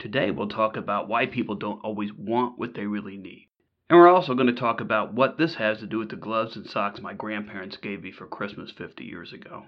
Today 0.00 0.30
we'll 0.30 0.48
talk 0.48 0.78
about 0.78 1.08
why 1.08 1.26
people 1.26 1.56
don't 1.56 1.84
always 1.84 2.10
want 2.10 2.58
what 2.58 2.72
they 2.72 2.86
really 2.86 3.18
need. 3.18 3.50
And 3.90 3.98
we're 3.98 4.08
also 4.08 4.32
going 4.32 4.46
to 4.46 4.54
talk 4.54 4.80
about 4.80 5.12
what 5.12 5.36
this 5.36 5.56
has 5.56 5.80
to 5.80 5.86
do 5.86 5.98
with 5.98 6.08
the 6.08 6.16
gloves 6.16 6.56
and 6.56 6.66
socks 6.66 7.02
my 7.02 7.12
grandparents 7.12 7.76
gave 7.76 8.02
me 8.02 8.10
for 8.10 8.26
Christmas 8.26 8.70
50 8.70 9.04
years 9.04 9.34
ago. 9.34 9.64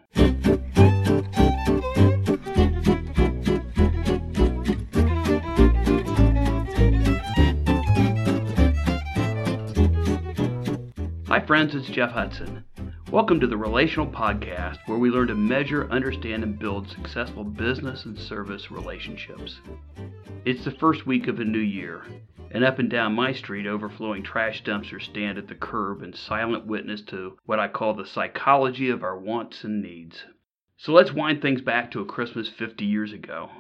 Hi, 11.27 11.45
friends, 11.47 11.75
it's 11.75 11.89
Jeff 11.89 12.13
Hudson. 12.13 12.65
Welcome 13.13 13.41
to 13.41 13.47
the 13.47 13.59
Relational 13.59 14.07
Podcast, 14.07 14.79
where 14.87 14.97
we 14.97 15.11
learn 15.11 15.29
to 15.29 15.35
measure, 15.35 15.87
understand, 15.91 16.43
and 16.43 16.59
build 16.59 16.89
successful 16.89 17.45
business 17.45 18.07
and 18.07 18.19
service 18.19 18.71
relationships. 18.71 19.61
It's 20.45 20.65
the 20.65 20.73
first 20.73 21.07
week 21.07 21.29
of 21.29 21.39
a 21.39 21.45
new 21.45 21.61
year, 21.61 22.05
and 22.51 22.65
up 22.65 22.81
and 22.81 22.91
down 22.91 23.15
my 23.15 23.33
street, 23.33 23.65
overflowing 23.65 24.25
trash 24.25 24.65
dumpsters 24.65 25.05
stand 25.05 25.39
at 25.39 25.47
the 25.47 25.55
curb 25.55 26.03
in 26.03 26.15
silent 26.15 26.67
witness 26.67 27.01
to 27.03 27.39
what 27.47 27.61
I 27.61 27.69
call 27.69 27.95
the 27.95 28.05
psychology 28.05 28.91
of 28.91 29.05
our 29.05 29.17
wants 29.17 29.63
and 29.63 29.81
needs. 29.81 30.25
So 30.77 30.93
let's 30.93 31.13
wind 31.13 31.43
things 31.43 31.61
back 31.61 31.93
to 31.93 32.01
a 32.01 32.05
Christmas 32.05 32.49
50 32.49 32.85
years 32.85 33.13
ago. 33.13 33.51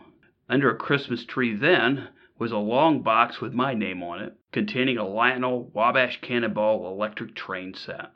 Under 0.48 0.70
a 0.70 0.76
Christmas 0.76 1.24
tree 1.24 1.54
then 1.54 2.08
was 2.36 2.50
a 2.50 2.58
long 2.58 3.00
box 3.00 3.40
with 3.40 3.54
my 3.54 3.74
name 3.74 4.02
on 4.02 4.20
it, 4.20 4.34
containing 4.50 4.98
a 4.98 5.06
Lionel 5.06 5.70
Wabash 5.72 6.20
Cannonball 6.20 6.92
electric 6.92 7.36
train 7.36 7.74
set. 7.74 8.10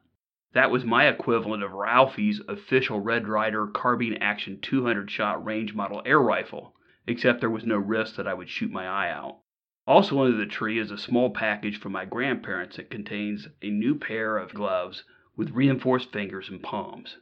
That 0.54 0.72
was 0.72 0.84
my 0.84 1.06
equivalent 1.06 1.62
of 1.62 1.70
Ralphie's 1.70 2.40
official 2.48 2.98
Red 2.98 3.28
Ryder 3.28 3.68
carbine 3.68 4.14
action 4.14 4.58
200 4.60 5.08
shot 5.08 5.44
range 5.44 5.72
model 5.72 6.02
air 6.04 6.20
rifle, 6.20 6.74
except 7.06 7.40
there 7.40 7.50
was 7.50 7.64
no 7.64 7.76
risk 7.76 8.16
that 8.16 8.26
I 8.26 8.34
would 8.34 8.48
shoot 8.48 8.70
my 8.70 8.86
eye 8.86 9.10
out. 9.10 9.38
Also 9.86 10.20
under 10.20 10.36
the 10.36 10.46
tree 10.46 10.78
is 10.78 10.90
a 10.90 10.98
small 10.98 11.30
package 11.30 11.78
from 11.78 11.92
my 11.92 12.04
grandparents 12.04 12.76
that 12.76 12.90
contains 12.90 13.48
a 13.62 13.70
new 13.70 13.94
pair 13.94 14.36
of 14.36 14.52
gloves 14.52 15.04
with 15.36 15.52
reinforced 15.52 16.12
fingers 16.12 16.48
and 16.48 16.62
palms. 16.62 17.18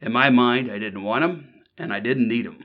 In 0.00 0.12
my 0.12 0.30
mind, 0.30 0.70
I 0.70 0.78
didn't 0.78 1.02
want 1.02 1.24
'em, 1.24 1.62
and 1.76 1.92
I 1.92 1.98
didn't 1.98 2.28
need 2.28 2.46
'em. 2.46 2.64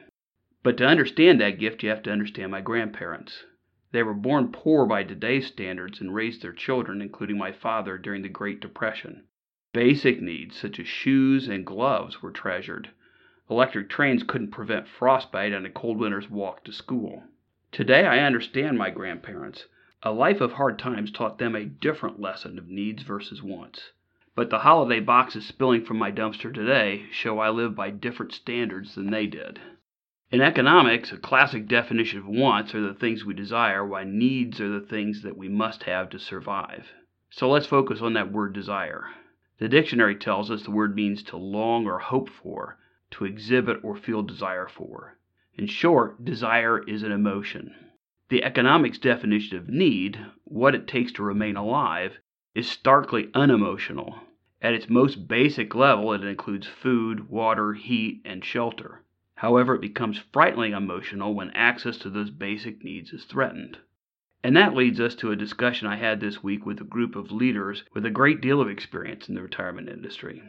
But 0.62 0.78
to 0.78 0.86
understand 0.86 1.42
that 1.42 1.58
gift, 1.58 1.82
you 1.82 1.90
have 1.90 2.04
to 2.04 2.12
understand 2.12 2.52
my 2.52 2.62
grandparents. 2.62 3.46
They 3.92 4.04
were 4.04 4.14
born 4.14 4.52
poor 4.52 4.86
by 4.86 5.04
today's 5.04 5.48
standards 5.48 6.00
and 6.00 6.14
raised 6.14 6.44
their 6.44 6.54
children, 6.54 7.02
including 7.02 7.38
my 7.38 7.52
father, 7.52 7.98
during 7.98 8.22
the 8.22 8.30
Great 8.30 8.60
Depression. 8.60 9.24
Basic 9.74 10.22
needs 10.22 10.56
such 10.56 10.80
as 10.80 10.88
shoes 10.88 11.48
and 11.48 11.66
gloves 11.66 12.22
were 12.22 12.32
treasured. 12.32 12.92
Electric 13.50 13.90
trains 13.90 14.22
couldn't 14.22 14.52
prevent 14.52 14.88
frostbite 14.88 15.54
on 15.54 15.66
a 15.66 15.72
cold 15.72 15.98
winter's 15.98 16.30
walk 16.30 16.64
to 16.64 16.72
school. 16.72 17.24
Today 17.72 18.06
I 18.06 18.20
understand 18.20 18.78
my 18.78 18.92
grandparents. 18.92 19.66
A 20.04 20.12
life 20.12 20.40
of 20.40 20.54
hard 20.54 20.78
times 20.78 21.12
taught 21.12 21.40
them 21.40 21.56
a 21.56 21.66
different 21.66 22.20
lesson 22.20 22.60
of 22.60 22.68
needs 22.68 23.02
versus 23.02 23.42
wants. 23.42 23.92
But 24.36 24.52
the 24.52 24.60
holiday 24.60 25.00
boxes 25.00 25.48
spilling 25.48 25.84
from 25.84 25.98
my 25.98 26.12
dumpster 26.12 26.54
today 26.54 27.08
show 27.12 27.40
I 27.40 27.50
live 27.50 27.76
by 27.76 27.90
different 27.90 28.34
standards 28.34 28.94
than 28.94 29.10
they 29.10 29.26
did. 29.26 29.60
In 30.30 30.42
economics, 30.42 31.12
a 31.12 31.18
classic 31.18 31.68
definition 31.68 32.20
of 32.20 32.28
wants 32.28 32.76
are 32.76 32.82
the 32.82 32.94
things 32.94 33.26
we 33.26 33.34
desire, 33.34 33.84
while 33.84 34.06
needs 34.06 34.62
are 34.62 34.70
the 34.70 34.86
things 34.86 35.24
that 35.24 35.36
we 35.36 35.50
must 35.50 35.84
have 35.84 36.12
to 36.12 36.20
survive. 36.20 36.94
So 37.32 37.50
let's 37.50 37.66
focus 37.66 38.00
on 38.00 38.14
that 38.14 38.32
word 38.32 38.54
desire. 38.54 39.06
The 39.58 39.68
dictionary 39.68 40.16
tells 40.16 40.52
us 40.52 40.62
the 40.62 40.70
word 40.70 40.96
means 40.96 41.24
to 41.24 41.38
long 41.38 41.88
or 41.88 41.98
hope 41.98 42.30
for, 42.30 42.78
to 43.12 43.26
exhibit 43.26 43.80
or 43.84 43.96
feel 43.96 44.24
desire 44.24 44.68
for. 44.68 45.18
In 45.56 45.68
short, 45.68 46.24
desire 46.24 46.84
is 46.84 47.04
an 47.04 47.12
emotion. 47.12 47.74
The 48.30 48.44
economics 48.44 48.98
definition 48.98 49.58
of 49.58 49.68
need, 49.68 50.20
what 50.44 50.76
it 50.76 50.88
takes 50.88 51.12
to 51.14 51.24
remain 51.24 51.56
alive, 51.56 52.20
is 52.54 52.70
starkly 52.70 53.30
unemotional. 53.34 54.20
At 54.62 54.74
its 54.74 54.90
most 54.90 55.28
basic 55.28 55.74
level, 55.74 56.14
it 56.14 56.24
includes 56.24 56.68
food, 56.68 57.30
water, 57.30 57.74
heat, 57.74 58.22
and 58.26 58.44
shelter. 58.46 59.04
However, 59.36 59.76
it 59.76 59.82
becomes 59.82 60.18
frighteningly 60.18 60.72
emotional 60.72 61.34
when 61.34 61.52
access 61.52 61.98
to 62.00 62.10
those 62.10 62.30
basic 62.30 62.84
needs 62.84 63.14
is 63.14 63.26
threatened. 63.26 63.78
And 64.44 64.56
that 64.56 64.76
leads 64.76 65.00
us 65.00 65.16
to 65.16 65.32
a 65.32 65.36
discussion 65.36 65.88
I 65.88 65.96
had 65.96 66.20
this 66.20 66.44
week 66.44 66.66
with 66.66 66.80
a 66.82 66.86
group 66.86 67.16
of 67.16 67.32
leaders 67.32 67.84
with 67.94 68.06
a 68.06 68.12
great 68.12 68.42
deal 68.42 68.62
of 68.62 68.70
experience 68.70 69.28
in 69.28 69.36
the 69.36 69.42
retirement 69.42 69.90
industry. 69.90 70.44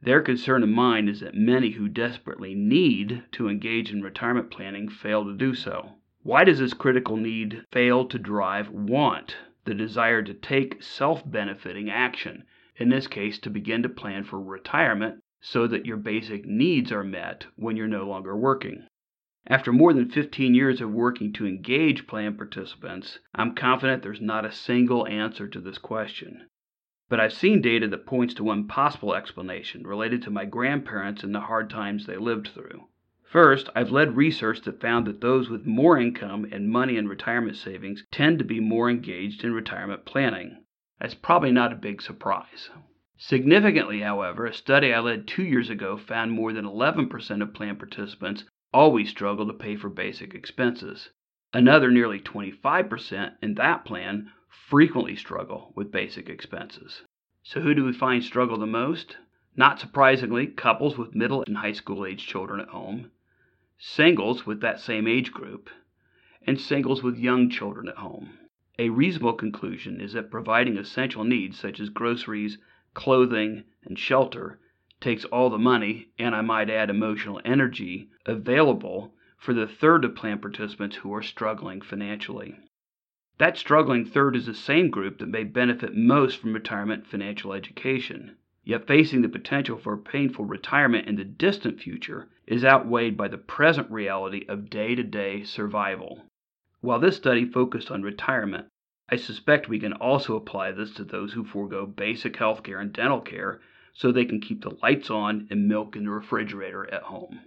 Their 0.00 0.20
concern 0.20 0.62
and 0.62 0.72
mine 0.72 1.08
is 1.08 1.18
that 1.20 1.34
many 1.34 1.70
who 1.70 1.88
desperately 1.88 2.54
need 2.54 3.24
to 3.32 3.48
engage 3.48 3.92
in 3.92 4.00
retirement 4.00 4.48
planning 4.48 4.88
fail 4.88 5.24
to 5.24 5.36
do 5.36 5.54
so. 5.54 5.96
Why 6.22 6.44
does 6.44 6.60
this 6.60 6.72
critical 6.72 7.16
need 7.16 7.64
fail 7.72 8.06
to 8.06 8.18
drive 8.18 8.70
want, 8.70 9.36
the 9.64 9.74
desire 9.74 10.22
to 10.22 10.34
take 10.34 10.82
self 10.82 11.28
benefiting 11.28 11.90
action, 11.90 12.44
in 12.76 12.90
this 12.90 13.08
case, 13.08 13.40
to 13.40 13.50
begin 13.50 13.82
to 13.82 13.88
plan 13.88 14.22
for 14.22 14.40
retirement 14.40 15.20
so 15.40 15.66
that 15.66 15.84
your 15.84 15.96
basic 15.96 16.46
needs 16.46 16.92
are 16.92 17.02
met 17.02 17.46
when 17.56 17.76
you're 17.76 17.88
no 17.88 18.06
longer 18.06 18.36
working. 18.36 18.86
After 19.48 19.72
more 19.72 19.92
than 19.92 20.10
15 20.10 20.54
years 20.54 20.80
of 20.80 20.92
working 20.92 21.32
to 21.32 21.46
engage 21.46 22.06
plan 22.06 22.36
participants, 22.36 23.18
I'm 23.34 23.54
confident 23.54 24.02
there's 24.02 24.20
not 24.20 24.44
a 24.44 24.52
single 24.52 25.08
answer 25.08 25.48
to 25.48 25.60
this 25.60 25.78
question. 25.78 26.46
But 27.08 27.20
I've 27.20 27.32
seen 27.32 27.62
data 27.62 27.88
that 27.88 28.04
points 28.04 28.34
to 28.34 28.44
one 28.44 28.66
possible 28.66 29.14
explanation 29.14 29.86
related 29.86 30.20
to 30.22 30.30
my 30.30 30.44
grandparents 30.44 31.22
and 31.22 31.34
the 31.34 31.40
hard 31.40 31.70
times 31.70 32.06
they 32.06 32.18
lived 32.18 32.48
through. 32.48 32.88
First, 33.24 33.68
I've 33.74 33.90
led 33.90 34.16
research 34.16 34.62
that 34.62 34.80
found 34.80 35.06
that 35.06 35.20
those 35.20 35.48
with 35.48 35.66
more 35.66 35.98
income 35.98 36.46
and 36.50 36.68
money 36.68 36.96
in 36.96 37.08
retirement 37.08 37.56
savings 37.56 38.04
tend 38.10 38.38
to 38.38 38.44
be 38.44 38.60
more 38.60 38.90
engaged 38.90 39.44
in 39.44 39.52
retirement 39.52 40.04
planning. 40.04 40.64
That's 41.00 41.14
probably 41.14 41.52
not 41.52 41.72
a 41.72 41.76
big 41.76 42.02
surprise. 42.02 42.70
Significantly, 43.16 44.00
however, 44.00 44.46
a 44.46 44.52
study 44.52 44.92
I 44.92 45.00
led 45.00 45.26
two 45.26 45.44
years 45.44 45.70
ago 45.70 45.96
found 45.96 46.32
more 46.32 46.52
than 46.52 46.64
11% 46.64 47.42
of 47.42 47.54
plan 47.54 47.76
participants 47.76 48.44
always 48.72 49.08
struggle 49.08 49.46
to 49.46 49.52
pay 49.52 49.76
for 49.76 49.88
basic 49.88 50.34
expenses. 50.34 51.10
Another 51.52 51.90
nearly 51.90 52.20
25% 52.20 53.32
in 53.42 53.54
that 53.54 53.84
plan 53.84 54.30
frequently 54.48 55.14
struggle 55.14 55.72
with 55.74 55.92
basic 55.92 56.28
expenses. 56.28 57.02
So, 57.42 57.60
who 57.60 57.74
do 57.74 57.84
we 57.84 57.92
find 57.92 58.24
struggle 58.24 58.58
the 58.58 58.66
most? 58.66 59.16
Not 59.56 59.80
surprisingly, 59.80 60.46
couples 60.46 60.96
with 60.96 61.14
middle 61.14 61.42
and 61.46 61.56
high 61.56 61.72
school 61.72 62.06
age 62.06 62.26
children 62.26 62.60
at 62.60 62.68
home, 62.68 63.10
singles 63.76 64.46
with 64.46 64.60
that 64.60 64.80
same 64.80 65.06
age 65.06 65.32
group, 65.32 65.68
and 66.46 66.60
singles 66.60 67.02
with 67.02 67.18
young 67.18 67.50
children 67.50 67.88
at 67.88 67.96
home. 67.96 68.38
A 68.78 68.90
reasonable 68.90 69.32
conclusion 69.32 70.00
is 70.00 70.12
that 70.12 70.30
providing 70.30 70.78
essential 70.78 71.24
needs 71.24 71.58
such 71.58 71.80
as 71.80 71.88
groceries, 71.88 72.58
clothing, 72.94 73.64
and 73.84 73.98
shelter 73.98 74.60
takes 75.00 75.24
all 75.24 75.50
the 75.50 75.58
money, 75.58 76.08
and 76.18 76.34
I 76.34 76.40
might 76.40 76.70
add 76.70 76.90
emotional 76.90 77.40
energy, 77.44 78.10
available 78.26 79.14
for 79.36 79.52
the 79.52 79.66
third 79.66 80.04
of 80.04 80.14
plan 80.14 80.38
participants 80.38 80.96
who 80.96 81.12
are 81.14 81.22
struggling 81.22 81.80
financially. 81.80 82.56
That 83.38 83.56
struggling 83.56 84.04
third 84.04 84.34
is 84.34 84.46
the 84.46 84.54
same 84.54 84.90
group 84.90 85.18
that 85.18 85.28
may 85.28 85.44
benefit 85.44 85.94
most 85.94 86.38
from 86.38 86.52
retirement 86.52 87.06
financial 87.06 87.52
education. 87.52 88.36
Yet 88.64 88.86
facing 88.86 89.22
the 89.22 89.28
potential 89.28 89.78
for 89.78 89.96
painful 89.96 90.44
retirement 90.44 91.06
in 91.06 91.14
the 91.14 91.24
distant 91.24 91.80
future 91.80 92.28
is 92.46 92.64
outweighed 92.64 93.16
by 93.16 93.28
the 93.28 93.38
present 93.38 93.90
reality 93.90 94.44
of 94.48 94.68
day 94.68 94.96
to 94.96 95.04
day 95.04 95.44
survival. 95.44 96.24
While 96.80 96.98
this 96.98 97.16
study 97.16 97.44
focused 97.44 97.90
on 97.92 98.02
retirement, 98.02 98.66
I 99.08 99.16
suspect 99.16 99.68
we 99.68 99.78
can 99.78 99.92
also 99.94 100.36
apply 100.36 100.72
this 100.72 100.92
to 100.94 101.04
those 101.04 101.32
who 101.32 101.44
forego 101.44 101.86
basic 101.86 102.36
health 102.36 102.62
care 102.64 102.80
and 102.80 102.92
dental 102.92 103.20
care 103.20 103.60
so 103.94 104.10
they 104.10 104.24
can 104.24 104.40
keep 104.40 104.62
the 104.62 104.76
lights 104.82 105.10
on 105.10 105.46
and 105.48 105.68
milk 105.68 105.94
in 105.94 106.04
the 106.04 106.10
refrigerator 106.10 106.92
at 106.92 107.04
home. 107.04 107.40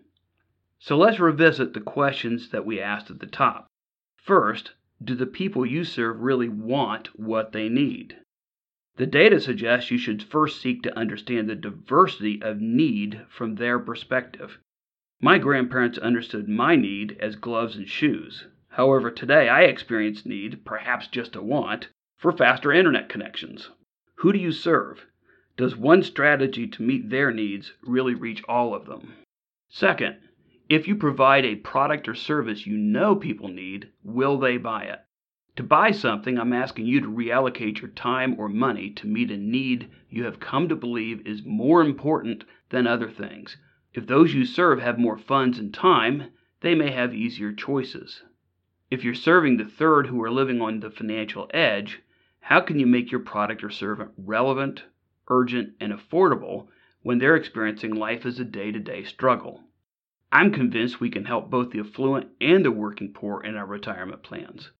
So 0.80 0.97
let's 0.97 1.19
revisit 1.19 1.74
the 1.74 1.81
questions 1.81 2.50
that 2.50 2.66
we 2.66 2.80
asked 2.80 3.12
at 3.12 3.19
the 3.19 3.28
top. 3.28 3.68
First, 4.16 4.74
do 5.03 5.16
the 5.16 5.25
people 5.25 5.65
you 5.65 5.83
serve 5.83 6.21
really 6.21 6.50
want 6.50 7.07
what 7.19 7.51
they 7.51 7.69
need? 7.69 8.18
The 8.98 9.07
data 9.07 9.39
suggests 9.39 9.89
you 9.89 9.98
should 9.98 10.21
first 10.21 10.62
seek 10.62 10.83
to 10.83 10.98
understand 10.98 11.50
the 11.50 11.56
diversity 11.56 12.42
of 12.42 12.62
need 12.62 13.21
from 13.30 13.56
their 13.56 13.80
perspective. 13.80 14.59
My 15.19 15.38
grandparents 15.38 15.98
understood 15.98 16.48
my 16.48 16.75
need 16.75 17.18
as 17.19 17.36
gloves 17.36 17.75
and 17.75 17.88
shoes. 17.88 18.48
However, 18.69 19.09
today 19.09 19.50
I 19.50 19.63
experience 19.63 20.25
need, 20.25 20.65
perhaps 20.65 21.07
just 21.07 21.36
a 21.36 21.42
want, 21.42 21.89
for 22.18 22.31
faster 22.31 22.71
internet 22.71 23.09
connections. 23.09 23.69
Who 24.15 24.31
do 24.31 24.39
you 24.39 24.51
serve? 24.51 25.07
Does 25.57 25.75
one 25.75 26.03
strategy 26.03 26.68
to 26.68 26.83
meet 26.83 27.09
their 27.09 27.31
needs 27.31 27.74
really 27.83 28.13
reach 28.13 28.44
all 28.48 28.74
of 28.74 28.86
them? 28.86 29.13
Second, 29.69 30.18
if 30.71 30.88
you 30.88 30.95
provide 30.95 31.44
a 31.44 31.57
product 31.57 32.07
or 32.07 32.15
service 32.15 32.65
you 32.65 32.77
know 32.77 33.13
people 33.13 33.50
need, 33.50 33.89
will 34.06 34.39
they 34.39 34.56
buy 34.56 34.83
it? 34.83 35.01
To 35.57 35.63
buy 35.63 35.91
something, 35.91 36.39
I'm 36.39 36.53
asking 36.53 36.85
you 36.85 37.01
to 37.01 37.12
reallocate 37.12 37.81
your 37.81 37.89
time 37.89 38.39
or 38.39 38.47
money 38.47 38.89
to 38.91 39.06
meet 39.06 39.31
a 39.31 39.35
need 39.35 39.89
you 40.09 40.23
have 40.23 40.39
come 40.39 40.69
to 40.69 40.75
believe 40.77 41.27
is 41.27 41.44
more 41.44 41.81
important 41.81 42.45
than 42.69 42.88
other 42.88 43.09
things. 43.09 43.57
If 43.94 44.07
those 44.07 44.33
you 44.33 44.45
serve 44.45 44.79
have 44.79 44.97
more 44.97 45.18
funds 45.18 45.59
and 45.59 45.73
time, 45.73 46.31
they 46.62 46.74
may 46.74 46.91
have 46.91 47.13
easier 47.13 47.51
choices. 47.51 48.24
If 48.89 49.03
you're 49.03 49.13
serving 49.13 49.57
the 49.57 49.65
third 49.65 50.07
who 50.07 50.24
are 50.24 50.31
living 50.31 50.62
on 50.62 50.79
the 50.79 50.89
financial 50.89 51.51
edge, 51.53 52.01
how 52.39 52.62
can 52.62 52.79
you 52.79 52.88
make 52.88 53.12
your 53.12 53.19
product 53.19 53.62
or 53.62 53.69
service 53.69 54.07
relevant, 54.17 54.85
urgent, 55.27 55.74
and 55.81 55.91
affordable 55.91 56.69
when 57.01 57.17
they're 57.17 57.35
experiencing 57.35 57.94
life 57.94 58.25
as 58.25 58.39
a 58.39 58.45
day 58.45 58.71
to 58.71 58.79
day 58.79 59.03
struggle? 59.03 59.65
I'm 60.31 60.54
convinced 60.54 61.01
we 61.01 61.10
can 61.10 61.25
help 61.25 61.50
both 61.50 61.72
the 61.72 61.80
affluent 61.80 62.30
and 62.39 62.63
the 62.63 62.72
working 62.72 63.13
poor 63.13 63.44
in 63.44 63.56
our 63.56 63.66
retirement 63.66 64.24
plans. 64.24 64.72